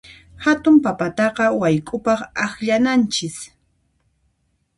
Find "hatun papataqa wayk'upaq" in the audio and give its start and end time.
0.45-2.19